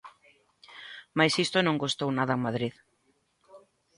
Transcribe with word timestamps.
Mais 1.17 1.33
isto 1.45 1.57
non 1.61 1.81
gostou 1.83 2.09
nada 2.13 2.33
en 2.37 2.45
Madrid. 2.47 2.73